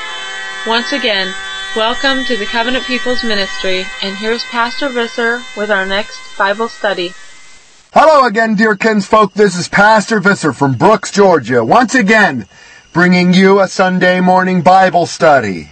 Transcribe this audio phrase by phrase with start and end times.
[0.66, 1.32] Once again,
[1.76, 7.14] welcome to the Covenant People's Ministry and here's Pastor Visser with our next Bible study.
[7.94, 9.32] Hello again, dear kinsfolk.
[9.32, 11.64] This is Pastor Visser from Brooks, Georgia.
[11.64, 12.46] Once again,
[12.92, 15.70] bringing you a Sunday morning Bible study.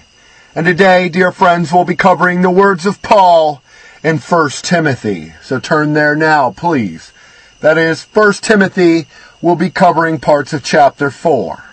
[0.55, 3.63] And today, dear friends, we'll be covering the words of Paul
[4.05, 5.33] in 1 Timothy.
[5.43, 7.13] So turn there now, please.
[7.61, 9.07] That is, 1 Timothy
[9.41, 11.65] we'll be covering parts of chapter 4.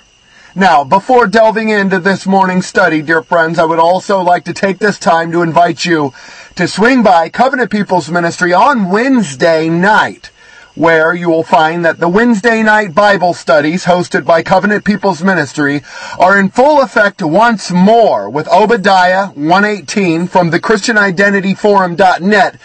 [0.56, 4.78] Now, before delving into this morning's study, dear friends, I would also like to take
[4.80, 6.14] this time to invite you
[6.56, 10.30] to swing by Covenant People's Ministry on Wednesday night
[10.76, 15.84] where you will find that the Wednesday night Bible studies hosted by Covenant People's Ministry
[16.18, 22.60] are in full effect once more with Obadiah 118 from the ChristianIdentityForum.net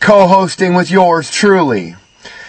[0.00, 1.94] co-hosting with yours truly.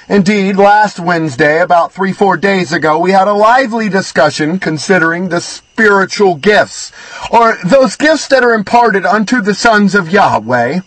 [0.10, 5.42] Indeed, last Wednesday, about three, four days ago, we had a lively discussion considering the
[5.42, 6.92] spiritual gifts,
[7.32, 10.82] or those gifts that are imparted unto the sons of Yahweh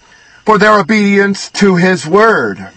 [0.45, 2.69] for their obedience to His Word.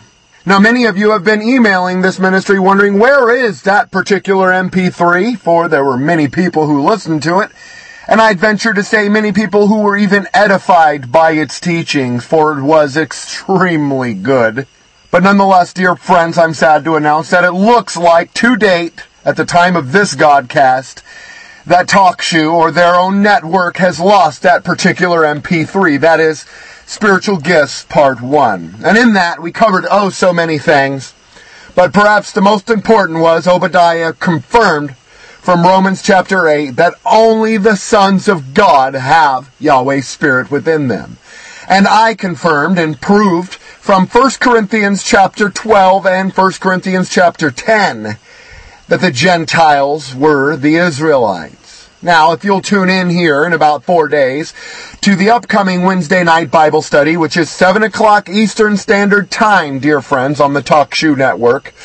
[0.44, 5.38] Now, many of you have been emailing this ministry wondering where is that particular MP3,
[5.38, 7.52] for there were many people who listened to it,
[8.08, 12.58] and I'd venture to say many people who were even edified by its teachings, for
[12.58, 14.66] it was extremely good.
[15.12, 19.38] But nonetheless, dear friends, I'm sad to announce that it looks like to date, at
[19.38, 21.04] the time of this Godcast,
[21.68, 26.02] that TalkShoe or their own network has lost that particular MP3.
[26.02, 26.48] That is,
[26.92, 28.82] Spiritual Gifts Part 1.
[28.84, 31.14] And in that, we covered oh so many things.
[31.74, 34.98] But perhaps the most important was Obadiah confirmed
[35.40, 41.16] from Romans chapter 8 that only the sons of God have Yahweh's Spirit within them.
[41.70, 48.18] And I confirmed and proved from 1 Corinthians chapter 12 and 1 Corinthians chapter 10
[48.90, 51.61] that the Gentiles were the Israelites.
[52.04, 54.56] Now, if you'll tune in here in about four days
[55.02, 60.02] to the upcoming Wednesday night Bible study, which is 7 o'clock Eastern Standard Time, dear
[60.02, 61.76] friends, on the Talk TalkShoe Network,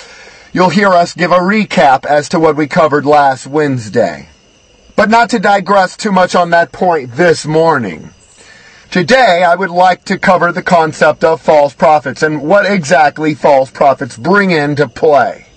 [0.54, 4.30] you'll hear us give a recap as to what we covered last Wednesday.
[4.96, 8.08] But not to digress too much on that point this morning.
[8.90, 13.70] Today, I would like to cover the concept of false prophets and what exactly false
[13.70, 15.48] prophets bring into play.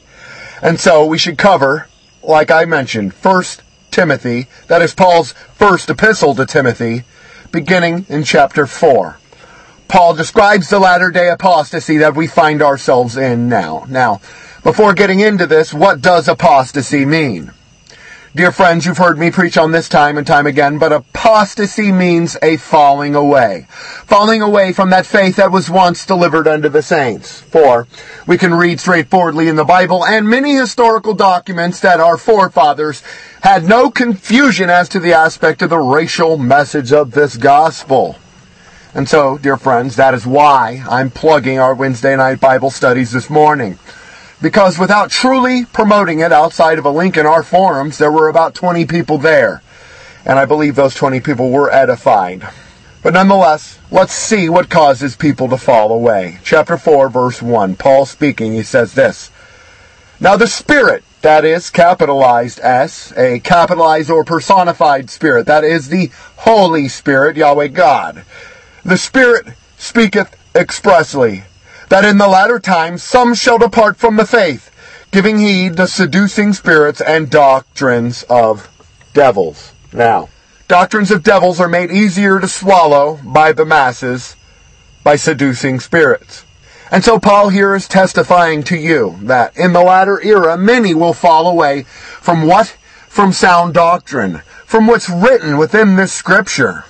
[0.61, 1.87] And so we should cover,
[2.21, 3.61] like I mentioned, first
[3.91, 7.03] Timothy, that is Paul's first epistle to Timothy,
[7.51, 9.17] beginning in chapter 4.
[9.87, 13.85] Paul describes the latter day apostasy that we find ourselves in now.
[13.89, 14.21] Now,
[14.63, 17.51] before getting into this, what does apostasy mean?
[18.35, 22.37] Dear friends, you've heard me preach on this time and time again, but apostasy means
[22.43, 23.65] a falling away.
[23.71, 27.41] Falling away from that faith that was once delivered unto the saints.
[27.41, 27.87] For
[28.27, 33.01] we can read straightforwardly in the Bible and many historical documents that our forefathers
[33.41, 38.15] had no confusion as to the aspect of the racial message of this gospel.
[38.93, 43.27] And so, dear friends, that is why I'm plugging our Wednesday night Bible studies this
[43.27, 43.79] morning.
[44.41, 48.55] Because without truly promoting it outside of a link in our forums, there were about
[48.55, 49.61] 20 people there.
[50.25, 52.47] And I believe those 20 people were edified.
[53.01, 56.39] But nonetheless, let's see what causes people to fall away.
[56.43, 57.75] Chapter 4, verse 1.
[57.75, 59.31] Paul speaking, he says this.
[60.19, 66.11] Now the Spirit, that is capitalized S, a capitalized or personified Spirit, that is the
[66.37, 68.23] Holy Spirit, Yahweh God.
[68.83, 69.47] The Spirit
[69.77, 71.43] speaketh expressly
[71.89, 74.71] that in the latter times some shall depart from the faith,
[75.11, 78.69] giving heed to seducing spirits and doctrines of
[79.13, 79.73] devils.
[79.91, 80.29] Now,
[80.67, 84.35] doctrines of devils are made easier to swallow by the masses
[85.03, 86.45] by seducing spirits.
[86.91, 91.13] And so Paul here is testifying to you that in the latter era many will
[91.13, 92.75] fall away from what?
[93.07, 96.85] From sound doctrine, from what's written within this scripture.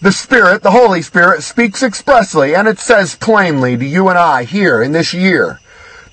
[0.00, 4.44] The Spirit, the Holy Spirit, speaks expressly, and it says plainly to you and I
[4.44, 5.60] here in this year,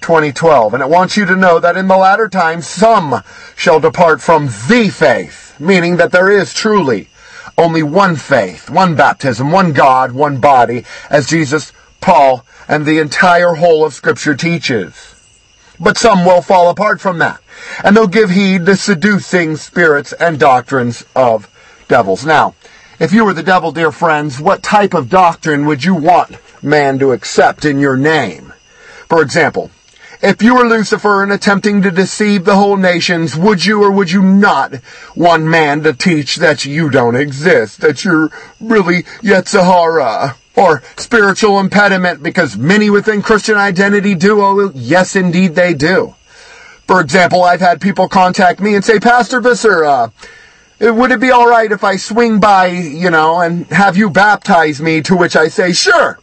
[0.01, 0.75] 2012.
[0.75, 3.23] And it wants you to know that in the latter times some
[3.55, 7.09] shall depart from the faith, meaning that there is truly
[7.57, 13.55] only one faith, one baptism, one God, one body, as Jesus, Paul, and the entire
[13.55, 15.15] whole of Scripture teaches.
[15.79, 17.41] But some will fall apart from that,
[17.83, 21.49] and they'll give heed to seducing spirits and doctrines of
[21.87, 22.25] devils.
[22.25, 22.55] Now,
[23.01, 26.99] if you were the devil, dear friends, what type of doctrine would you want man
[26.99, 28.53] to accept in your name?
[29.09, 29.71] For example,
[30.21, 34.11] if you were Lucifer and attempting to deceive the whole nations, would you or would
[34.11, 34.75] you not
[35.15, 40.35] want man to teach that you don't exist, that you're really Yetzer Hara?
[40.55, 44.41] Or spiritual impediment because many within Christian identity do?
[44.41, 46.13] Oh, yes, indeed they do.
[46.85, 50.09] For example, I've had people contact me and say, Pastor Visser, uh,
[50.81, 55.01] would it be alright if I swing by, you know, and have you baptize me?
[55.03, 56.19] To which I say, sure.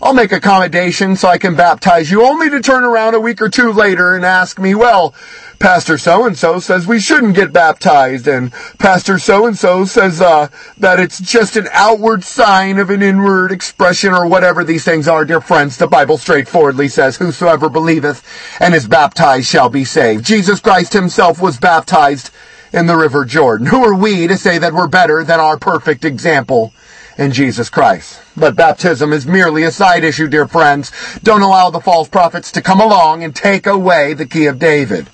[0.00, 3.48] I'll make accommodation so I can baptize you, only to turn around a week or
[3.48, 5.14] two later and ask me, well,
[5.58, 11.56] Pastor so-and-so says we shouldn't get baptized, and Pastor so-and-so says, uh, that it's just
[11.56, 15.78] an outward sign of an inward expression or whatever these things are, dear friends.
[15.78, 18.22] The Bible straightforwardly says, whosoever believeth
[18.60, 20.26] and is baptized shall be saved.
[20.26, 22.30] Jesus Christ himself was baptized
[22.72, 23.66] in the River Jordan.
[23.66, 26.72] Who are we to say that we're better than our perfect example?
[27.18, 28.20] in Jesus Christ.
[28.36, 30.92] But baptism is merely a side issue, dear friends.
[31.22, 35.08] Don't allow the false prophets to come along and take away the key of David.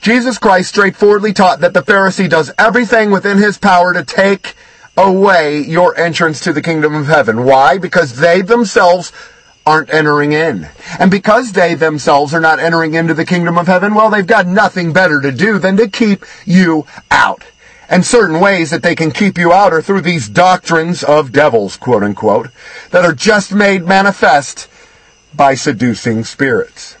[0.00, 4.54] Jesus Christ straightforwardly taught that the Pharisee does everything within his power to take
[4.96, 7.44] away your entrance to the kingdom of heaven.
[7.44, 7.78] Why?
[7.78, 9.12] Because they themselves
[9.66, 10.68] aren't entering in.
[10.98, 14.46] And because they themselves are not entering into the kingdom of heaven, well, they've got
[14.46, 17.42] nothing better to do than to keep you out.
[17.88, 21.76] And certain ways that they can keep you out are through these doctrines of devils,
[21.76, 22.48] quote unquote,
[22.90, 24.68] that are just made manifest
[25.34, 26.95] by seducing spirits.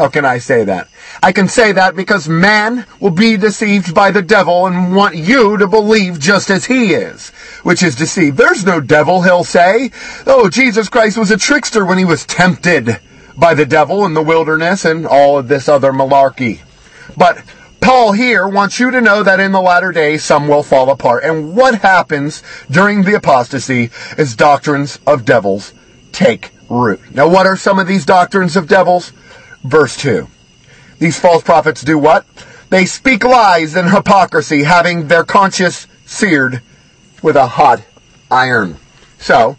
[0.00, 0.88] How can I say that?
[1.22, 5.58] I can say that because man will be deceived by the devil and want you
[5.58, 7.28] to believe just as he is,
[7.64, 8.38] which is deceived.
[8.38, 9.90] There's no devil, he'll say.
[10.26, 12.98] Oh, Jesus Christ was a trickster when he was tempted
[13.36, 16.60] by the devil in the wilderness and all of this other malarkey.
[17.14, 17.44] But
[17.82, 21.24] Paul here wants you to know that in the latter days some will fall apart.
[21.24, 25.74] And what happens during the apostasy is doctrines of devils
[26.10, 27.02] take root.
[27.14, 29.12] Now what are some of these doctrines of devils?
[29.62, 30.26] Verse 2.
[30.98, 32.26] These false prophets do what?
[32.70, 36.62] They speak lies and hypocrisy, having their conscience seared
[37.22, 37.82] with a hot
[38.30, 38.76] iron.
[39.18, 39.56] So,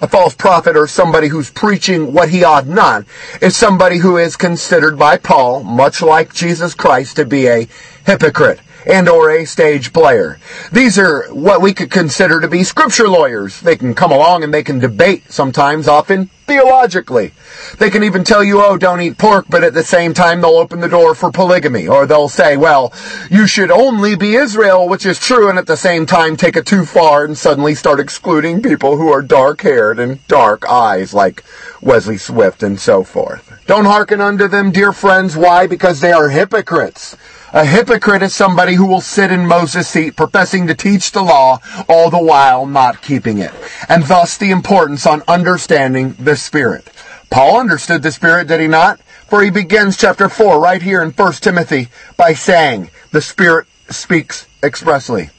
[0.00, 3.04] a false prophet or somebody who's preaching what he ought not
[3.40, 7.68] is somebody who is considered by Paul, much like Jesus Christ, to be a
[8.06, 10.38] hypocrite and or a stage player.
[10.72, 13.60] These are what we could consider to be scripture lawyers.
[13.60, 17.32] They can come along and they can debate sometimes, often theologically.
[17.78, 20.56] They can even tell you, oh, don't eat pork, but at the same time they'll
[20.56, 21.86] open the door for polygamy.
[21.86, 22.92] Or they'll say, well,
[23.30, 26.66] you should only be Israel, which is true, and at the same time take it
[26.66, 31.44] too far and suddenly start excluding people who are dark haired and dark eyes, like
[31.80, 33.46] Wesley Swift and so forth.
[33.66, 35.36] Don't hearken unto them, dear friends.
[35.36, 35.68] Why?
[35.68, 37.16] Because they are hypocrites.
[37.52, 41.58] A hypocrite is somebody who will sit in Moses' seat professing to teach the law,
[41.88, 43.52] all the while not keeping it.
[43.88, 46.88] And thus the importance on understanding the Spirit.
[47.28, 49.00] Paul understood the Spirit, did he not?
[49.26, 54.46] For he begins chapter 4 right here in 1 Timothy by saying, the Spirit speaks
[54.62, 55.30] expressly.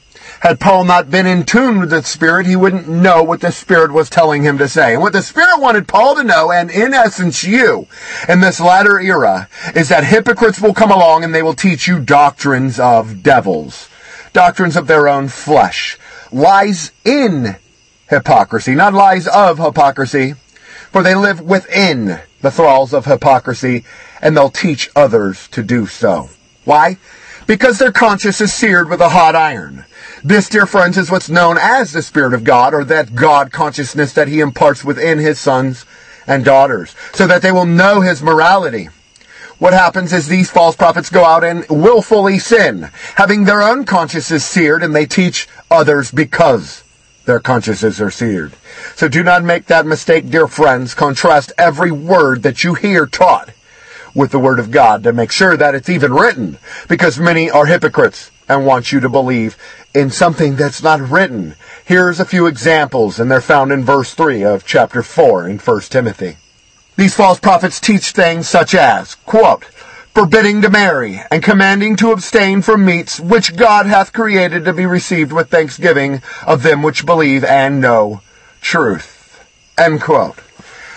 [0.42, 3.92] Had Paul not been in tune with the Spirit, he wouldn't know what the Spirit
[3.92, 4.94] was telling him to say.
[4.94, 7.86] And what the Spirit wanted Paul to know, and in essence you,
[8.28, 12.00] in this latter era, is that hypocrites will come along and they will teach you
[12.00, 13.88] doctrines of devils.
[14.32, 15.96] Doctrines of their own flesh.
[16.32, 17.54] Lies in
[18.10, 20.34] hypocrisy, not lies of hypocrisy,
[20.90, 23.84] for they live within the thralls of hypocrisy,
[24.20, 26.30] and they'll teach others to do so.
[26.64, 26.96] Why?
[27.46, 29.84] Because their conscience is seared with a hot iron.
[30.24, 34.12] This, dear friends, is what's known as the Spirit of God, or that God consciousness
[34.12, 35.84] that He imparts within His sons
[36.28, 38.88] and daughters, so that they will know His morality.
[39.58, 44.44] What happens is these false prophets go out and willfully sin, having their own consciences
[44.44, 46.84] seared, and they teach others because
[47.24, 48.52] their consciences are seared.
[48.94, 50.94] So do not make that mistake, dear friends.
[50.94, 53.50] Contrast every word that you hear taught
[54.14, 57.66] with the Word of God to make sure that it's even written, because many are
[57.66, 59.56] hypocrites and want you to believe
[59.94, 61.54] in something that's not written.
[61.84, 65.80] Here's a few examples, and they're found in verse 3 of chapter 4 in 1
[65.82, 66.36] Timothy.
[66.96, 69.64] These false prophets teach things such as, quote,
[70.14, 74.84] forbidding to marry, and commanding to abstain from meats which God hath created to be
[74.84, 78.20] received with thanksgiving of them which believe and know
[78.60, 79.42] truth.
[79.78, 80.36] End quote.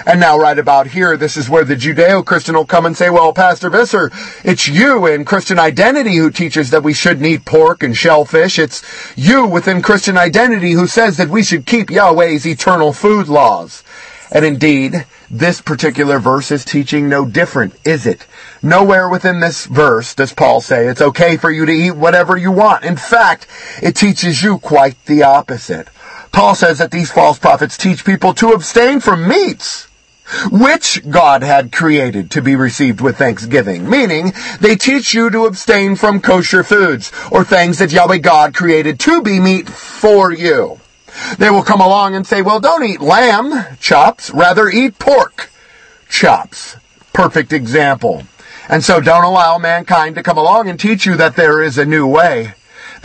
[0.06, 3.34] And now right about here, this is where the Judeo-Christian will come and say, well,
[3.34, 4.12] Pastor Visser,
[4.44, 8.60] it's you in Christian identity who teaches that we shouldn't eat pork and shellfish.
[8.60, 8.84] It's
[9.18, 13.84] you within Christian identity who says that we should keep Yahweh's eternal food laws.
[14.32, 18.28] And indeed, this particular verse is teaching no different, is it?
[18.62, 22.52] Nowhere within this verse does Paul say it's okay for you to eat whatever you
[22.52, 22.86] want.
[22.86, 23.48] In fact,
[23.82, 25.88] it teaches you quite the opposite.
[26.32, 29.88] Paul says that these false prophets teach people to abstain from meats
[30.51, 35.96] which God had created to be received with thanksgiving, meaning they teach you to abstain
[35.96, 40.79] from kosher foods or things that Yahweh God created to be meat for you.
[41.38, 45.50] They will come along and say, well, don't eat lamb chops, rather eat pork
[46.10, 46.75] chops.
[47.13, 48.24] Perfect example.
[48.67, 51.86] And so don't allow mankind to come along and teach you that there is a
[51.86, 52.55] new way.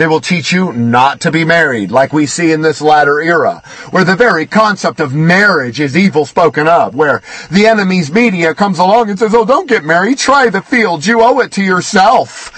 [0.01, 3.63] They will teach you not to be married, like we see in this latter era,
[3.91, 8.79] where the very concept of marriage is evil spoken of, where the enemy's media comes
[8.79, 12.51] along and says, oh, don't get married, try the field, you owe it to yourself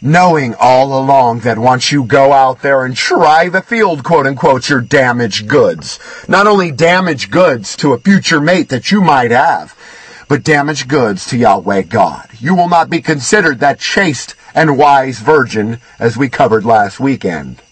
[0.00, 4.70] knowing all along that once you go out there and try the field, quote unquote,
[4.70, 5.98] your damaged goods.
[6.26, 9.76] Not only damaged goods to a future mate that you might have,
[10.26, 12.30] but damaged goods to Yahweh God.
[12.40, 17.62] You will not be considered that chaste and wise virgin as we covered last weekend.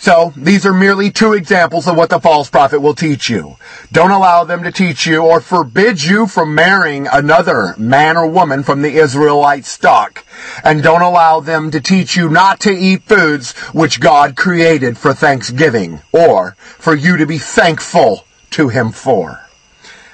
[0.00, 3.56] So, these are merely two examples of what the false prophet will teach you.
[3.90, 8.62] Don't allow them to teach you or forbid you from marrying another man or woman
[8.62, 10.24] from the Israelite stock.
[10.62, 15.12] And don't allow them to teach you not to eat foods which God created for
[15.12, 19.48] thanksgiving or for you to be thankful to Him for.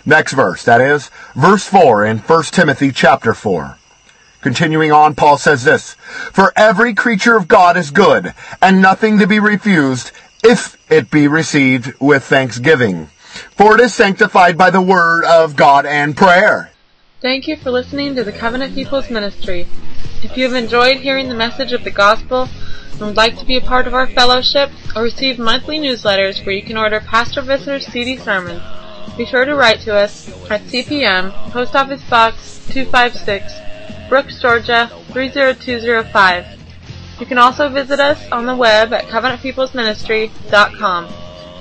[0.07, 3.77] Next verse, that is, verse 4 in 1 Timothy chapter 4.
[4.45, 9.27] Continuing on, Paul says this, For every creature of God is good, and nothing to
[9.27, 13.07] be refused, if it be received with thanksgiving.
[13.57, 16.71] For it is sanctified by the word of God and prayer.
[17.23, 19.67] Thank you for listening to the Covenant People's Ministry.
[20.23, 22.47] If you have enjoyed hearing the message of the gospel
[22.93, 26.55] and would like to be a part of our fellowship or receive monthly newsletters where
[26.55, 28.61] you can order Pastor Visser's CD sermons,
[29.17, 33.64] be sure to write to us at CPM, Post Office Box 256,
[34.09, 36.47] Brooks, Georgia 30205.
[37.21, 41.07] You can also visit us on the web at covenantpeoplesministry.com,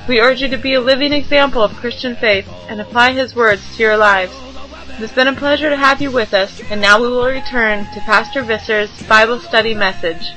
[0.07, 3.61] We urge you to be a living example of Christian faith and apply His words
[3.75, 4.33] to your lives.
[4.33, 7.85] It has been a pleasure to have you with us, and now we will return
[7.93, 10.31] to Pastor Visser's Bible study message.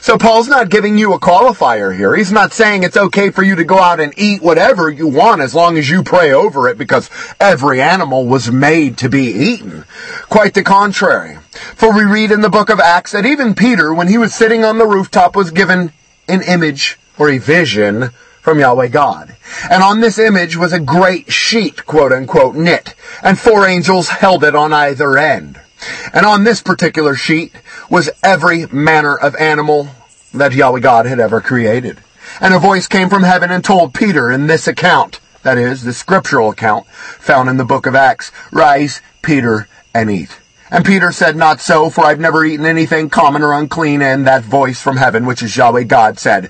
[0.00, 2.14] So Paul's not giving you a qualifier here.
[2.14, 5.40] He's not saying it's okay for you to go out and eat whatever you want
[5.40, 7.10] as long as you pray over it because
[7.40, 9.84] every animal was made to be eaten.
[10.28, 11.38] Quite the contrary.
[11.74, 14.64] For we read in the book of Acts that even Peter, when he was sitting
[14.64, 15.92] on the rooftop, was given
[16.28, 18.10] an image or a vision
[18.40, 19.34] from Yahweh God.
[19.70, 24.44] And on this image was a great sheet, quote unquote, knit, and four angels held
[24.44, 25.60] it on either end.
[26.12, 27.52] And on this particular sheet
[27.90, 29.88] was every manner of animal
[30.32, 31.98] that Yahweh God had ever created.
[32.40, 35.92] And a voice came from heaven and told Peter in this account, that is, the
[35.92, 40.38] scriptural account found in the book of Acts, Rise, Peter, and eat.
[40.74, 44.02] And Peter said, Not so, for I've never eaten anything common or unclean.
[44.02, 46.46] And that voice from heaven, which is Yahweh God, said,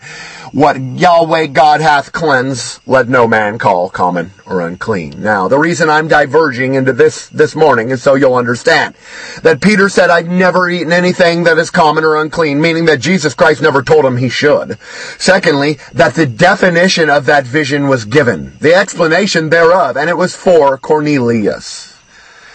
[0.50, 5.22] What Yahweh God hath cleansed, let no man call common or unclean.
[5.22, 8.94] Now, the reason I'm diverging into this this morning is so you'll understand
[9.42, 13.34] that Peter said, I've never eaten anything that is common or unclean, meaning that Jesus
[13.34, 14.78] Christ never told him he should.
[15.18, 20.34] Secondly, that the definition of that vision was given, the explanation thereof, and it was
[20.34, 21.93] for Cornelius.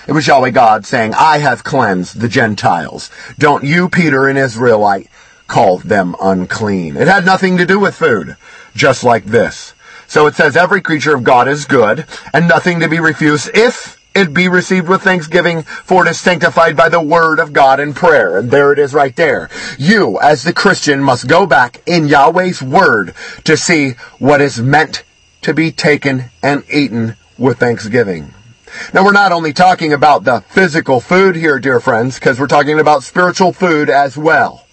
[0.09, 3.11] It was Yahweh God saying, I have cleansed the Gentiles.
[3.37, 5.07] Don't you, Peter, an Israelite,
[5.45, 6.97] call them unclean.
[6.97, 8.35] It had nothing to do with food,
[8.75, 9.75] just like this.
[10.07, 14.03] So it says every creature of God is good and nothing to be refused if
[14.15, 17.95] it be received with thanksgiving, for it is sanctified by the word of God and
[17.95, 18.39] prayer.
[18.39, 19.47] And there it is right there.
[19.77, 23.13] You, as the Christian, must go back in Yahweh's word
[23.43, 25.03] to see what is meant
[25.43, 28.33] to be taken and eaten with thanksgiving.
[28.93, 32.79] Now we're not only talking about the physical food here, dear friends, because we're talking
[32.79, 34.65] about spiritual food as well.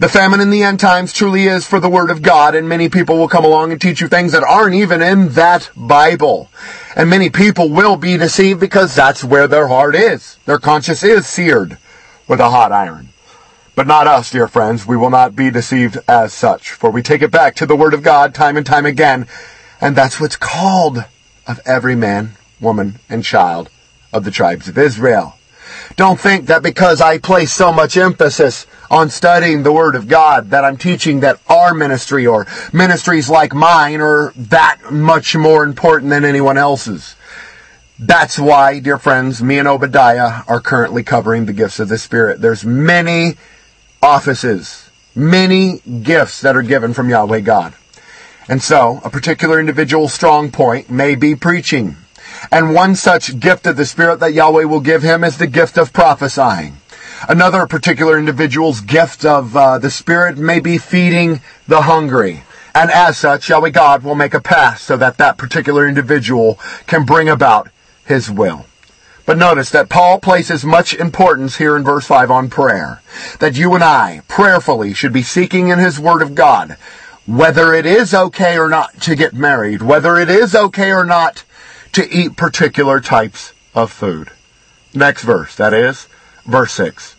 [0.00, 2.88] The famine in the end times truly is for the Word of God, and many
[2.88, 6.48] people will come along and teach you things that aren't even in that Bible.
[6.94, 10.36] And many people will be deceived because that's where their heart is.
[10.46, 11.78] Their conscience is seared
[12.28, 13.08] with a hot iron.
[13.74, 14.86] But not us, dear friends.
[14.86, 17.94] We will not be deceived as such, for we take it back to the Word
[17.94, 19.26] of God time and time again,
[19.80, 21.04] and that's what's called
[21.48, 23.70] of every man, woman, and child
[24.12, 25.34] of the tribes of Israel.
[25.96, 30.50] Don't think that because I place so much emphasis on studying the Word of God
[30.50, 36.10] that I'm teaching that our ministry or ministries like mine are that much more important
[36.10, 37.16] than anyone else's.
[37.98, 42.40] That's why, dear friends, me and Obadiah are currently covering the gifts of the Spirit.
[42.40, 43.36] There's many
[44.00, 47.74] offices, many gifts that are given from Yahweh God.
[48.48, 51.96] And so, a particular individual's strong point may be preaching.
[52.50, 55.78] And one such gift of the Spirit that Yahweh will give him is the gift
[55.78, 56.76] of prophesying.
[57.28, 62.44] Another particular individual's gift of uh, the Spirit may be feeding the hungry.
[62.74, 67.04] And as such, Yahweh God will make a path so that that particular individual can
[67.04, 67.68] bring about
[68.06, 68.66] his will.
[69.26, 73.02] But notice that Paul places much importance here in verse 5 on prayer.
[73.40, 76.78] That you and I prayerfully should be seeking in his word of God
[77.28, 81.44] whether it is okay or not to get married, whether it is okay or not
[81.98, 84.30] to eat particular types of food.
[84.94, 86.06] Next verse, that is,
[86.46, 87.16] verse 6.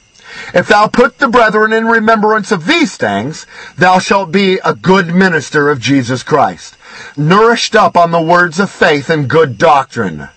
[0.53, 3.45] If thou put the brethren in remembrance of these things,
[3.77, 6.77] thou shalt be a good minister of Jesus Christ,
[7.17, 10.29] nourished up on the words of faith and good doctrine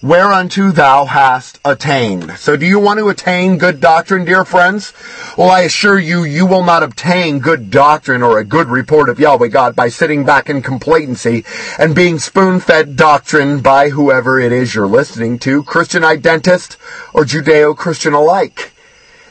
[0.00, 2.30] whereunto thou hast attained.
[2.38, 4.92] So do you want to attain good doctrine, dear friends?
[5.36, 9.18] Well, I assure you, you will not obtain good doctrine or a good report of
[9.18, 11.44] Yahweh God by sitting back in complacency
[11.78, 16.76] and being spoon-fed doctrine by whoever it is you're listening to, Christian identist
[17.12, 18.72] or Judeo-Christian alike.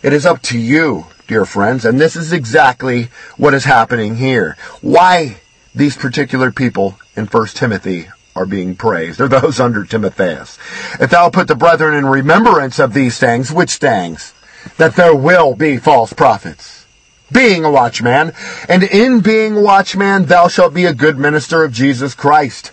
[0.04, 4.58] It is up to you, dear friends, and this is exactly what is happening here.
[4.82, 5.38] Why
[5.74, 10.58] these particular people in 1 Timothy are being praised, or those under Timotheus.
[11.00, 14.34] If thou put the brethren in remembrance of these things, which things?
[14.78, 16.86] That there will be false prophets.
[17.32, 18.32] Being a watchman,
[18.70, 22.72] and in being a watchman, thou shalt be a good minister of Jesus Christ.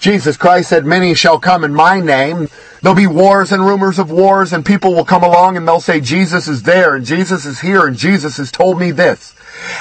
[0.00, 2.48] Jesus Christ said, Many shall come in my name.
[2.80, 6.00] There'll be wars and rumors of wars, and people will come along and they'll say,
[6.00, 9.34] Jesus is there, and Jesus is here, and Jesus has told me this.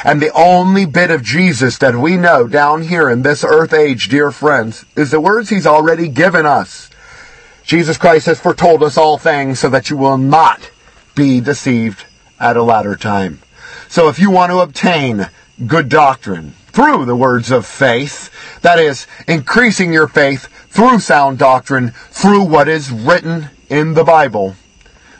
[0.04, 4.10] And the only bit of Jesus that we know down here in this earth age,
[4.10, 6.90] dear friends, is the words he's already given us.
[7.64, 10.72] Jesus Christ has foretold us all things so that you will not
[11.16, 12.06] be deceived
[12.40, 13.40] at a latter time.
[13.90, 15.30] So if you want to obtain
[15.66, 18.30] good doctrine through the words of faith,
[18.62, 24.56] that is, increasing your faith through sound doctrine, through what is written in the Bible,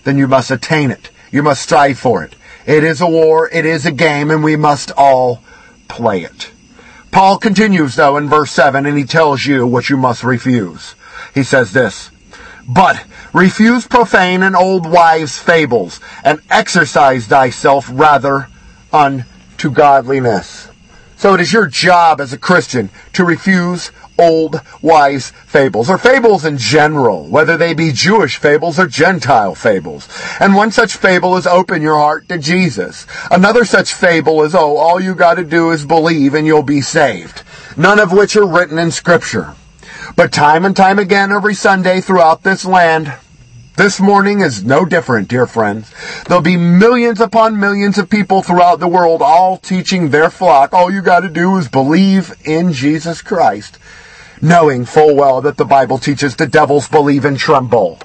[0.04, 1.10] then you must attain it.
[1.32, 2.36] You must strive for it.
[2.68, 5.42] It is a war, it is a game, and we must all
[5.88, 6.52] play it.
[7.12, 10.94] Paul continues, though, in verse 7, and he tells you what you must refuse.
[11.34, 12.12] He says this,
[12.68, 18.50] But refuse profane and old wives' fables, and exercise thyself rather
[18.92, 20.68] unto godliness.
[21.16, 26.46] So it is your job as a Christian to refuse old wise fables, or fables
[26.46, 30.08] in general, whether they be Jewish fables or Gentile fables.
[30.40, 33.06] And one such fable is open your heart to Jesus.
[33.32, 37.44] Another such fable is, oh, all you gotta do is believe and you'll be saved.
[37.76, 39.54] None of which are written in scripture.
[40.16, 43.14] But time and time again every Sunday throughout this land,
[43.76, 45.94] this morning is no different, dear friends.
[46.26, 50.74] There'll be millions upon millions of people throughout the world all teaching their flock.
[50.74, 53.78] All you gotta do is believe in Jesus Christ
[54.42, 58.00] knowing full well that the Bible teaches the devils believe and tremble.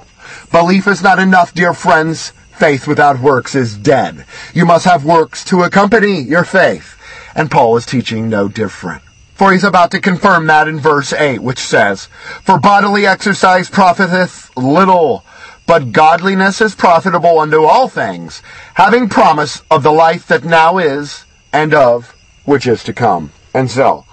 [0.51, 2.33] Belief is not enough, dear friends.
[2.51, 4.25] Faith without works is dead.
[4.53, 6.95] You must have works to accompany your faith.
[7.35, 9.01] And Paul is teaching no different.
[9.33, 12.05] For he's about to confirm that in verse 8, which says,
[12.43, 15.25] For bodily exercise profiteth little,
[15.65, 18.43] but godliness is profitable unto all things,
[18.75, 22.15] having promise of the life that now is, and of
[22.45, 23.31] which is to come.
[23.53, 24.05] And so,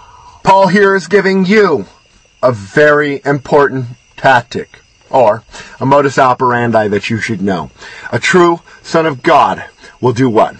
[0.43, 1.87] Paul here is giving you
[2.43, 5.43] a very important tactic or
[5.81, 7.71] a modus operandi that you should know.
[8.13, 9.65] A true son of God
[10.01, 10.57] will do what?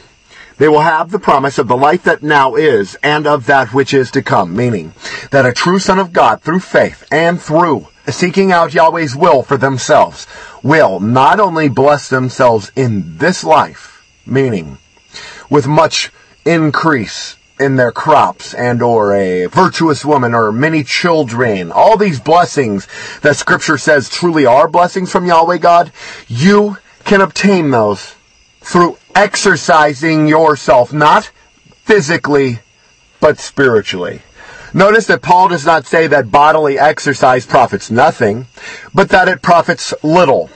[0.59, 3.95] They will have the promise of the life that now is and of that which
[3.95, 4.93] is to come, meaning
[5.31, 9.57] that a true son of God through faith and through seeking out Yahweh's will for
[9.57, 10.27] themselves
[10.63, 14.77] will not only bless themselves in this life, meaning
[15.49, 16.11] with much
[16.45, 22.89] increase in their crops and or a virtuous woman or many children, all these blessings
[23.21, 25.93] that scripture says truly are blessings from Yahweh God,
[26.27, 28.15] you can obtain those
[28.61, 31.31] through exercising yourself, not
[31.85, 32.61] physically,
[33.21, 34.23] but spiritually.
[34.73, 38.47] Notice that Paul does not say that bodily exercise profits nothing,
[38.95, 40.49] but that it profits little.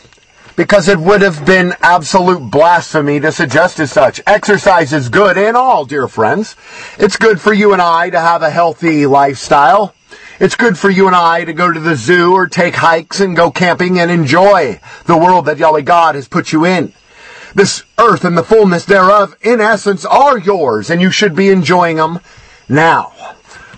[0.57, 4.21] Because it would have been absolute blasphemy to suggest as such.
[4.27, 6.55] Exercise is good in all, dear friends.
[6.99, 9.95] It's good for you and I to have a healthy lifestyle.
[10.39, 13.37] It's good for you and I to go to the zoo or take hikes and
[13.37, 16.93] go camping and enjoy the world that Yahweh God has put you in.
[17.55, 21.97] This earth and the fullness thereof, in essence, are yours, and you should be enjoying
[21.97, 22.19] them
[22.69, 23.34] now.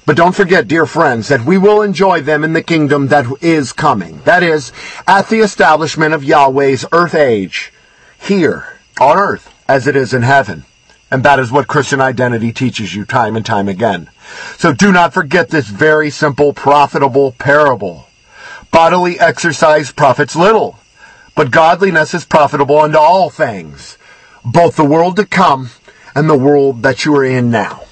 [0.06, 3.72] But don't forget, dear friends, that we will enjoy them in the kingdom that is
[3.72, 4.20] coming.
[4.24, 4.72] That is,
[5.06, 7.72] at the establishment of Yahweh's earth age,
[8.18, 10.64] here on earth as it is in heaven.
[11.10, 14.08] And that is what Christian identity teaches you time and time again.
[14.56, 18.06] So do not forget this very simple, profitable parable.
[18.70, 20.78] Bodily exercise profits little,
[21.34, 23.98] but godliness is profitable unto all things,
[24.44, 25.70] both the world to come
[26.14, 27.85] and the world that you are in now.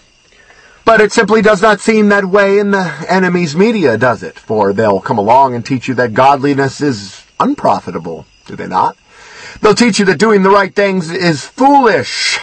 [0.85, 4.39] But it simply does not seem that way in the enemy's media, does it?
[4.39, 8.97] For they'll come along and teach you that godliness is unprofitable, do they not?
[9.61, 12.39] They'll teach you that doing the right things is foolish.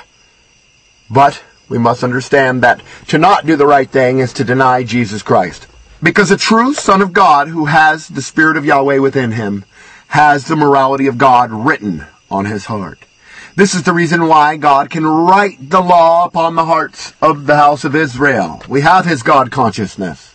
[1.10, 5.22] But we must understand that to not do the right thing is to deny Jesus
[5.22, 5.68] Christ.
[6.02, 9.66] Because a true Son of God who has the Spirit of Yahweh within him
[10.08, 13.06] has the morality of God written on his heart.
[13.54, 17.58] This is the reason why God can write the law upon the hearts of the
[17.58, 18.62] house of Israel.
[18.70, 20.34] We have his God consciousness.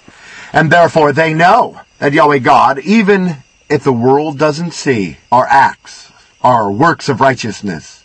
[0.52, 3.36] And therefore they know that Yahweh God, even
[3.70, 8.04] if the world doesn't see our acts, our works of righteousness,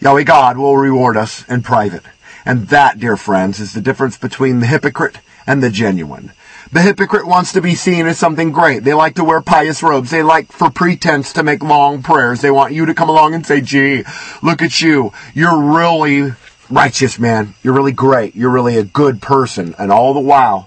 [0.00, 2.04] Yahweh God will reward us in private.
[2.44, 6.32] And that, dear friends, is the difference between the hypocrite and the genuine.
[6.72, 8.82] The hypocrite wants to be seen as something great.
[8.82, 10.10] They like to wear pious robes.
[10.10, 12.40] They like for pretense to make long prayers.
[12.40, 14.04] They want you to come along and say, gee,
[14.42, 15.12] look at you.
[15.34, 16.32] You're really
[16.70, 17.54] righteous, man.
[17.62, 18.34] You're really great.
[18.34, 19.74] You're really a good person.
[19.78, 20.66] And all the while,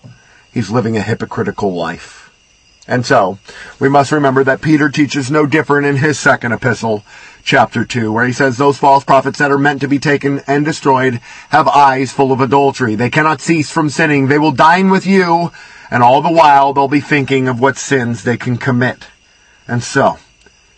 [0.54, 2.32] he's living a hypocritical life.
[2.88, 3.40] And so,
[3.80, 7.04] we must remember that Peter teaches no different in his second epistle,
[7.44, 10.64] chapter 2, where he says, Those false prophets that are meant to be taken and
[10.64, 12.94] destroyed have eyes full of adultery.
[12.94, 14.28] They cannot cease from sinning.
[14.28, 15.52] They will dine with you,
[15.90, 19.08] and all the while they'll be thinking of what sins they can commit.
[19.68, 20.18] And so,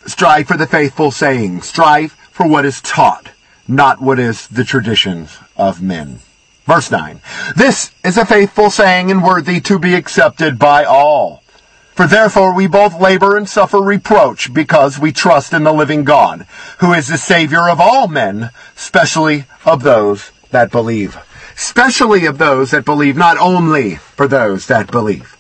[0.05, 1.61] strive for the faithful saying.
[1.61, 3.31] Strive for what is taught,
[3.67, 6.19] not what is the traditions of men.
[6.65, 7.21] Verse 9.
[7.55, 11.41] This is a faithful saying and worthy to be accepted by all.
[11.95, 16.45] For therefore we both labor and suffer reproach because we trust in the living God,
[16.79, 21.17] who is the Savior of all men, specially of those that believe.
[21.57, 25.35] Specially of those that believe, not only for those that believe.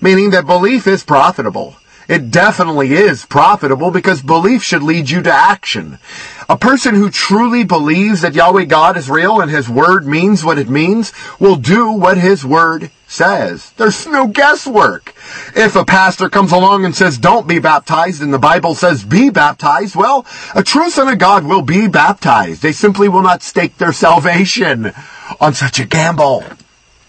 [0.00, 1.76] Meaning that belief is profitable.
[2.08, 5.98] It definitely is profitable because belief should lead you to action.
[6.48, 10.58] A person who truly believes that Yahweh God is real and His Word means what
[10.58, 13.70] it means will do what His Word says.
[13.72, 15.14] There's no guesswork.
[15.56, 19.30] If a pastor comes along and says, don't be baptized, and the Bible says, be
[19.30, 22.62] baptized, well, a true son of God will be baptized.
[22.62, 24.92] They simply will not stake their salvation
[25.40, 26.44] on such a gamble.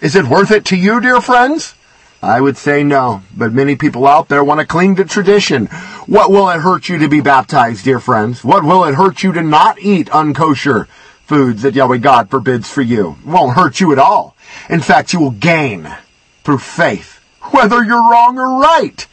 [0.02, 1.76] Is it worth it to you, dear friends?
[2.22, 5.68] I would say no, but many people out there want to cling to tradition.
[6.06, 8.44] What will it hurt you to be baptized, dear friends?
[8.44, 10.88] What will it hurt you to not eat unkosher
[11.30, 13.16] foods that Yahweh God forbids for you?
[13.24, 14.36] Won't hurt you at all.
[14.68, 15.88] In fact, you will gain
[16.44, 19.06] through faith, whether you're wrong or right.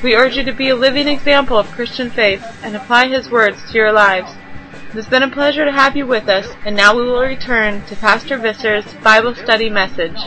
[0.03, 3.71] We urge you to be a living example of Christian faith and apply His words
[3.71, 4.31] to your lives.
[4.89, 7.85] It has been a pleasure to have you with us, and now we will return
[7.85, 10.17] to Pastor Visser's Bible study message.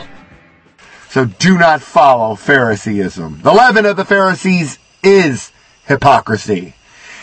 [1.09, 3.43] So do not follow Phariseeism.
[3.43, 5.51] The leaven of the Pharisees is
[5.87, 6.73] hypocrisy.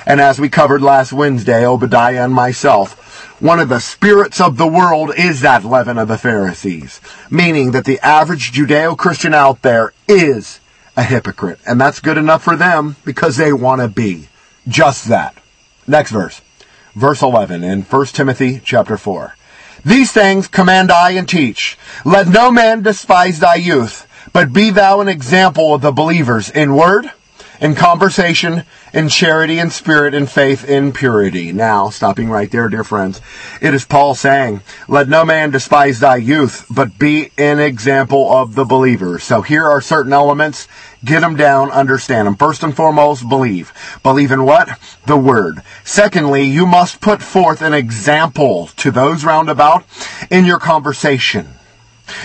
[0.07, 4.67] And as we covered last Wednesday, Obadiah and myself, one of the spirits of the
[4.67, 7.01] world is that leaven of the Pharisees,
[7.31, 10.61] meaning that the average Judeo-Christian out there is
[10.97, 11.59] a hypocrite.
[11.67, 14.29] And that's good enough for them because they want to be
[14.69, 15.37] just that.
[15.87, 16.41] Next verse.
[16.95, 19.37] Verse 11 in 1 Timothy chapter 4.
[19.85, 21.77] These things command I and teach.
[22.05, 26.75] Let no man despise thy youth, but be thou an example of the believers in
[26.75, 27.11] word,
[27.61, 31.53] in conversation, in charity, in spirit, in faith, in purity.
[31.53, 33.21] Now, stopping right there, dear friends,
[33.61, 38.55] it is Paul saying, let no man despise thy youth, but be an example of
[38.55, 39.25] the believers.
[39.25, 40.69] So here are certain elements.
[41.05, 42.37] Get them down, understand them.
[42.37, 43.73] First and foremost, believe.
[44.03, 44.79] Believe in what?
[45.07, 45.63] The word.
[45.85, 49.85] Secondly, you must put forth an example to those round about
[50.31, 51.55] in your conversation.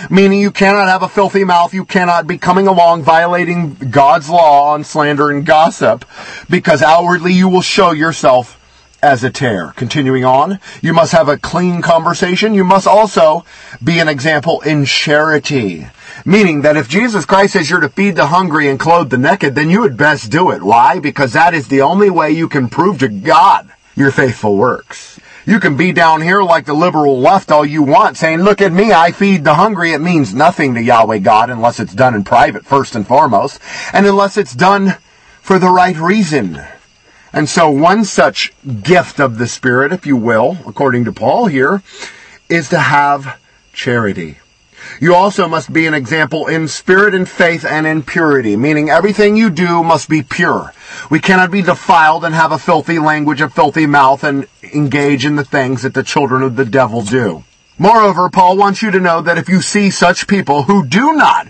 [0.09, 1.73] Meaning you cannot have a filthy mouth.
[1.73, 6.05] You cannot be coming along violating God's law on slander and gossip
[6.49, 8.59] because outwardly you will show yourself
[9.01, 9.73] as a tare.
[9.75, 12.53] Continuing on, you must have a clean conversation.
[12.53, 13.45] You must also
[13.83, 15.87] be an example in charity.
[16.25, 19.55] Meaning that if Jesus Christ says you're to feed the hungry and clothe the naked,
[19.55, 20.61] then you would best do it.
[20.61, 20.99] Why?
[20.99, 25.19] Because that is the only way you can prove to God your faithful works.
[25.49, 28.71] You can be down here like the liberal left all you want, saying, look at
[28.71, 29.93] me, I feed the hungry.
[29.93, 33.59] It means nothing to Yahweh God unless it's done in private, first and foremost,
[33.91, 34.97] and unless it's done
[35.41, 36.61] for the right reason.
[37.33, 41.81] And so one such gift of the Spirit, if you will, according to Paul here,
[42.47, 43.39] is to have
[43.73, 44.37] charity.
[44.99, 49.35] You also must be an example in spirit and faith and in purity, meaning everything
[49.35, 50.73] you do must be pure.
[51.09, 55.35] We cannot be defiled and have a filthy language, a filthy mouth, and engage in
[55.35, 57.43] the things that the children of the devil do.
[57.77, 61.47] Moreover, Paul wants you to know that if you see such people who do not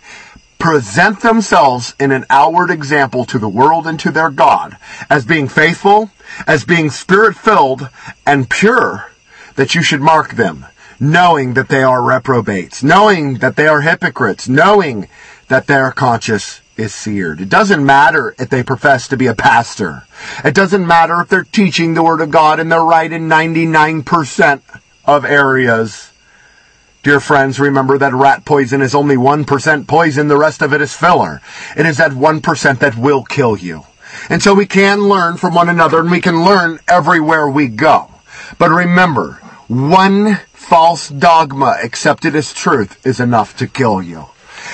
[0.60, 4.78] present themselves in an outward example to the world and to their God
[5.10, 6.12] as being faithful,
[6.46, 7.90] as being spirit filled
[8.28, 9.10] and pure,
[9.56, 10.66] that you should mark them
[11.00, 15.08] knowing that they are reprobates, knowing that they are hypocrites, knowing
[15.48, 17.42] that their conscience is seared.
[17.42, 20.04] It doesn't matter if they profess to be a pastor.
[20.44, 24.62] It doesn't matter if they're teaching the Word of God and they're right in 99%
[25.06, 26.12] of areas.
[27.02, 30.94] Dear friends, remember that rat poison is only 1% poison, the rest of it is
[30.94, 31.42] filler.
[31.78, 33.86] It is that 1% that will kill you.
[34.30, 38.12] And so we can learn from one another and we can learn everywhere we go.
[38.58, 44.26] But remember, one false dogma accepted as truth is enough to kill you.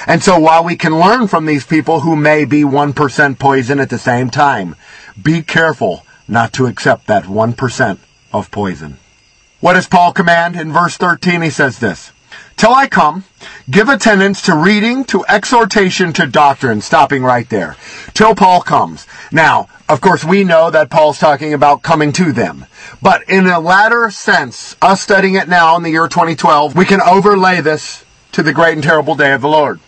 [0.07, 3.89] And so while we can learn from these people who may be 1% poison at
[3.89, 4.75] the same time,
[5.21, 7.97] be careful not to accept that 1%
[8.31, 8.97] of poison.
[9.59, 10.55] What does Paul command?
[10.55, 12.11] In verse 13 he says this,
[12.57, 13.25] Till I come,
[13.69, 17.75] give attendance to reading, to exhortation, to doctrine, stopping right there.
[18.13, 19.05] Till Paul comes.
[19.31, 22.65] Now, of course, we know that Paul's talking about coming to them.
[23.01, 27.01] But in a latter sense, us studying it now in the year 2012, we can
[27.01, 29.79] overlay this to the great and terrible day of the Lord.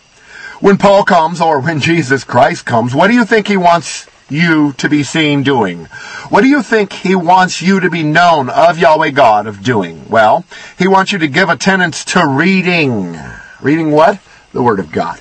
[0.60, 4.72] When Paul comes, or when Jesus Christ comes, what do you think he wants you
[4.74, 5.84] to be seen doing?
[6.28, 10.08] What do you think he wants you to be known of Yahweh God of doing?
[10.08, 10.44] Well,
[10.78, 13.18] he wants you to give attendance to reading.
[13.60, 14.20] Reading what?
[14.52, 15.20] The Word of God.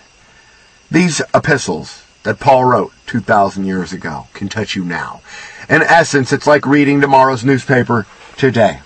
[0.91, 5.21] These epistles that Paul wrote 2,000 years ago can touch you now.
[5.69, 8.05] In essence, it's like reading tomorrow's newspaper
[8.37, 8.81] today.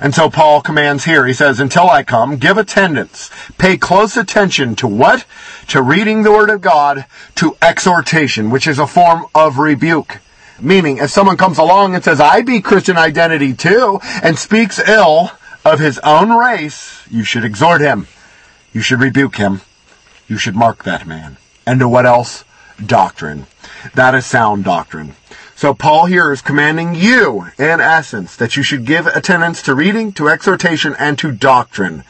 [0.00, 3.30] And so Paul commands here, he says, until I come, give attendance.
[3.58, 5.26] Pay close attention to what?
[5.68, 7.04] To reading the Word of God,
[7.36, 10.18] to exhortation, which is a form of rebuke.
[10.58, 15.32] Meaning, if someone comes along and says, I be Christian identity too, and speaks ill
[15.64, 18.06] of his own race, you should exhort him.
[18.72, 19.60] You should rebuke him.
[20.28, 21.36] You should mark that man.
[21.66, 22.44] And to what else?
[22.84, 23.46] doctrine.
[23.94, 25.14] That is sound doctrine.
[25.60, 30.10] So Paul here is commanding you, in essence, that you should give attendance to reading,
[30.12, 32.02] to exhortation, and to doctrine.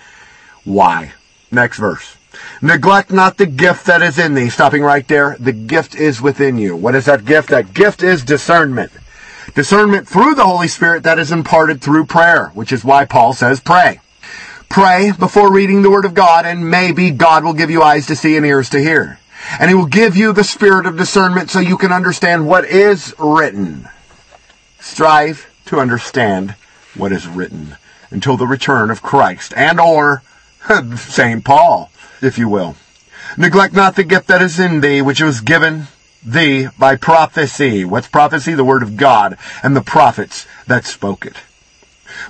[0.63, 1.15] Why?
[1.51, 2.17] Next verse.
[2.63, 4.51] Neglect not the gift that is in thee.
[4.51, 5.37] Stopping right there.
[5.41, 6.77] The gift is within you.
[6.77, 7.49] What is that gift?
[7.49, 8.93] That gift is discernment.
[9.57, 13.59] Discernment through the Holy Spirit that is imparted through prayer, which is why Paul says
[13.59, 14.01] pray.
[14.69, 18.15] Pray before reading the Word of God, and maybe God will give you eyes to
[18.15, 19.19] see and ears to hear.
[19.59, 23.15] And he will give you the spirit of discernment so you can understand what is
[23.19, 23.89] written.
[24.79, 26.55] Strive to understand
[26.95, 27.77] what is written
[28.11, 30.23] until the return of Christ and or
[30.97, 31.45] St.
[31.45, 32.77] Paul, if you will.
[33.37, 35.87] Neglect not the gift that is in thee, which was given
[36.25, 37.85] thee by prophecy.
[37.85, 38.55] What's prophecy?
[38.55, 41.37] The word of God and the prophets that spoke it.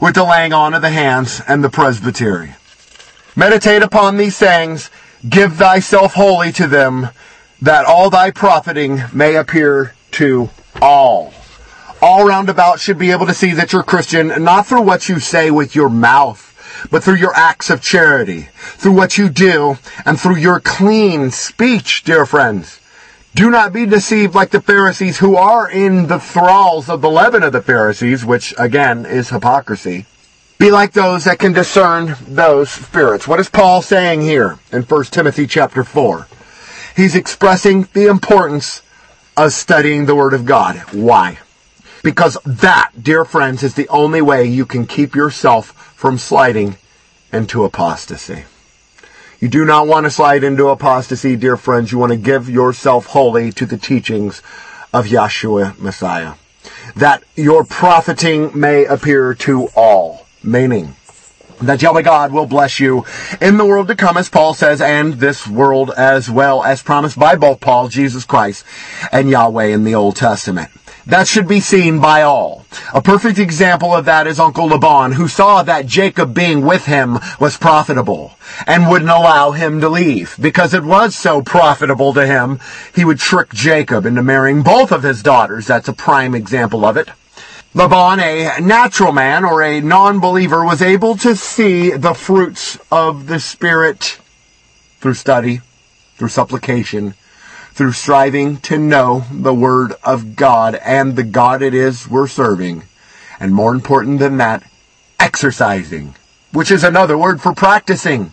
[0.00, 2.54] with the laying on of the hands and the presbytery.
[3.34, 4.90] Meditate upon these sayings,
[5.28, 7.08] give thyself wholly to them,
[7.60, 11.32] that all thy profiting may appear to all.
[12.02, 15.50] All roundabout should be able to see that you're Christian, not through what you say
[15.50, 16.46] with your mouth,
[16.90, 22.04] but through your acts of charity, through what you do, and through your clean speech,
[22.04, 22.80] dear friends.
[23.34, 27.42] Do not be deceived like the Pharisees who are in the thralls of the leaven
[27.42, 30.06] of the Pharisees, which again is hypocrisy.
[30.60, 33.26] Be like those that can discern those spirits.
[33.26, 36.28] What is Paul saying here in 1 Timothy chapter 4?
[36.94, 38.82] He's expressing the importance
[39.38, 40.76] of studying the Word of God.
[40.92, 41.38] Why?
[42.02, 46.76] Because that, dear friends, is the only way you can keep yourself from sliding
[47.32, 48.44] into apostasy.
[49.40, 51.90] You do not want to slide into apostasy, dear friends.
[51.90, 54.42] You want to give yourself wholly to the teachings
[54.92, 56.34] of Yahshua Messiah.
[56.94, 60.19] That your profiting may appear to all.
[60.42, 60.96] Meaning,
[61.60, 63.04] that Yahweh God will bless you
[63.40, 67.18] in the world to come, as Paul says, and this world as well, as promised
[67.18, 68.64] by both Paul, Jesus Christ,
[69.12, 70.70] and Yahweh in the Old Testament.
[71.06, 72.64] That should be seen by all.
[72.94, 77.18] A perfect example of that is Uncle Laban, who saw that Jacob being with him
[77.38, 78.32] was profitable
[78.66, 80.36] and wouldn't allow him to leave.
[80.40, 82.60] Because it was so profitable to him,
[82.94, 85.66] he would trick Jacob into marrying both of his daughters.
[85.66, 87.08] That's a prime example of it.
[87.72, 93.38] Laban, a natural man or a non-believer, was able to see the fruits of the
[93.38, 94.18] Spirit
[94.98, 95.60] through study,
[96.16, 97.14] through supplication,
[97.72, 102.82] through striving to know the Word of God and the God it is we're serving.
[103.38, 104.64] And more important than that,
[105.20, 106.16] exercising,
[106.52, 108.32] which is another word for practicing.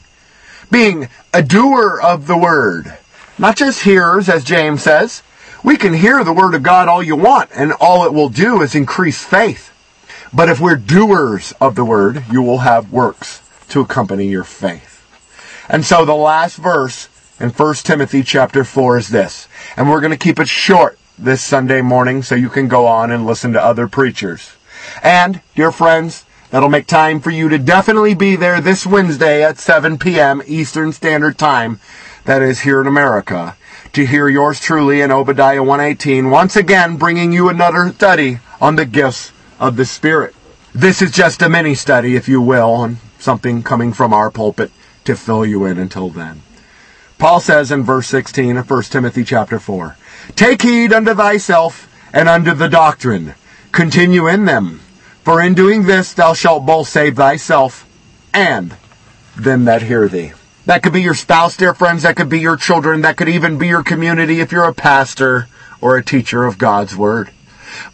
[0.72, 2.98] Being a doer of the Word.
[3.38, 5.22] Not just hearers, as James says,
[5.64, 8.62] we can hear the word of God all you want, and all it will do
[8.62, 9.74] is increase faith.
[10.34, 15.06] But if we're doers of the word, you will have works to accompany your faith.
[15.70, 19.48] And so the last verse in 1 Timothy chapter 4 is this.
[19.76, 23.12] And we're going to keep it short this Sunday morning so you can go on
[23.12, 24.56] and listen to other preachers.
[25.04, 29.58] And, dear friends, that'll make time for you to definitely be there this Wednesday at
[29.58, 30.42] 7 p.m.
[30.46, 31.80] Eastern Standard Time.
[32.26, 33.56] That is here in America
[33.94, 38.86] to hear yours truly in Obadiah 118, once again bringing you another study on the
[38.86, 40.36] gifts of the Spirit.
[40.74, 44.72] This is just a mini study, if you will, on something coming from our pulpit
[45.06, 46.42] to fill you in until then.
[47.18, 49.98] Paul says in verse 16 of 1 Timothy chapter 4,
[50.36, 53.34] Take heed unto thyself and unto the doctrine.
[53.72, 54.82] Continue in them.
[55.24, 57.88] For in doing this thou shalt both save thyself
[58.34, 58.76] and
[59.36, 60.34] them that hear thee.
[60.68, 62.04] That could be your spouse, dear friends.
[62.04, 63.00] That could be your children.
[63.00, 65.48] That could even be your community if you're a pastor
[65.80, 67.32] or a teacher of God's Word.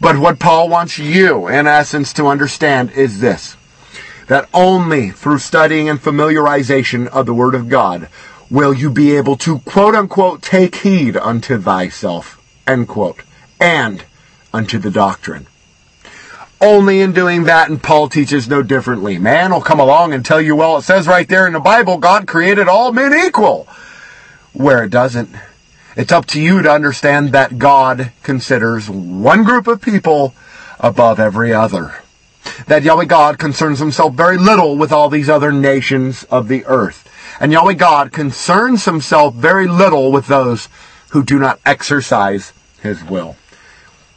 [0.00, 3.56] But what Paul wants you, in essence, to understand is this.
[4.26, 8.08] That only through studying and familiarization of the Word of God
[8.50, 13.22] will you be able to quote unquote take heed unto thyself, end quote,
[13.60, 14.04] and
[14.52, 15.46] unto the doctrine.
[16.64, 19.18] Only in doing that, and Paul teaches no differently.
[19.18, 21.98] Man will come along and tell you, well, it says right there in the Bible,
[21.98, 23.68] God created all men equal.
[24.54, 25.28] Where it doesn't.
[25.94, 30.34] It's up to you to understand that God considers one group of people
[30.80, 31.96] above every other.
[32.66, 37.06] That Yahweh God concerns himself very little with all these other nations of the earth.
[37.40, 40.70] And Yahweh God concerns himself very little with those
[41.10, 43.36] who do not exercise his will.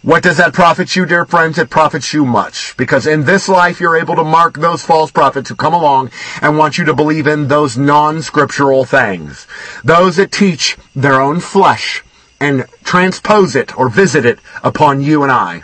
[0.04, 1.58] What does that profit you, dear friends?
[1.58, 2.78] It profits you much.
[2.78, 6.58] Because in this life, you're able to mark those false prophets who come along and
[6.58, 9.48] want you to believe in those non-scriptural things.
[9.84, 12.04] Those that teach their own flesh
[12.40, 15.64] and transpose it or visit it upon you and I.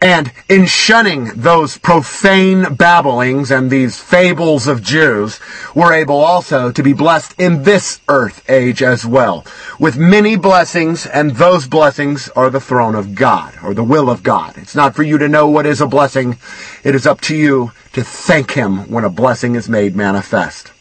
[0.00, 5.40] And in shunning those profane babblings and these fables of Jews,
[5.74, 9.46] we're able also to be blessed in this earth age as well,
[9.78, 14.22] with many blessings, and those blessings are the throne of God, or the will of
[14.22, 14.58] God.
[14.58, 16.36] It's not for you to know what is a blessing.
[16.84, 20.72] It is up to you to thank Him when a blessing is made manifest.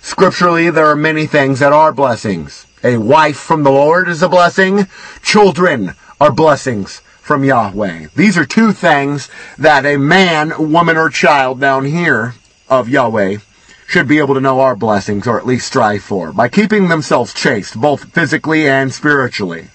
[0.00, 2.64] Scripturally, there are many things that are blessings.
[2.82, 4.86] A wife from the Lord is a blessing.
[5.22, 8.06] Children are blessings from Yahweh.
[8.16, 12.34] These are two things that a man, woman, or child down here
[12.70, 13.36] of Yahweh
[13.86, 17.34] should be able to know our blessings, or at least strive for, by keeping themselves
[17.34, 19.68] chaste, both physically and spiritually,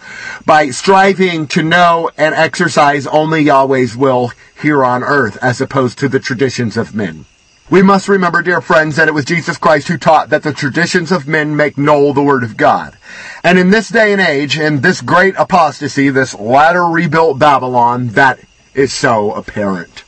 [0.47, 6.09] by striving to know and exercise only Yahweh's will here on earth, as opposed to
[6.09, 7.25] the traditions of men.
[7.69, 11.11] We must remember, dear friends, that it was Jesus Christ who taught that the traditions
[11.11, 12.97] of men make null the word of God.
[13.45, 18.39] And in this day and age, in this great apostasy, this latter rebuilt Babylon, that
[18.73, 20.05] is so apparent.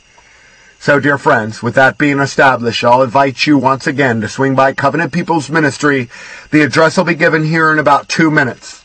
[0.79, 4.71] So, dear friends, with that being established, I'll invite you once again to swing by
[4.71, 6.09] Covenant People's Ministry.
[6.51, 8.84] The address will be given here in about two minutes.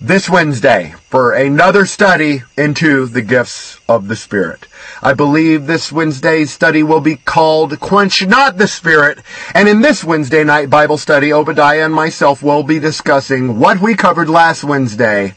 [0.00, 4.66] This Wednesday for another study into the gifts of the Spirit.
[5.00, 9.20] I believe this Wednesday's study will be called Quench Not the Spirit.
[9.54, 13.94] And in this Wednesday night Bible study, Obadiah and myself will be discussing what we
[13.94, 15.34] covered last Wednesday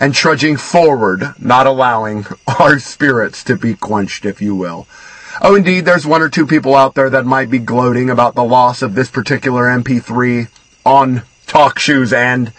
[0.00, 2.26] and trudging forward, not allowing
[2.58, 4.88] our spirits to be quenched, if you will.
[5.40, 8.44] Oh, indeed, there's one or two people out there that might be gloating about the
[8.44, 10.48] loss of this particular MP3
[10.84, 12.52] on talk TalkShoe's end.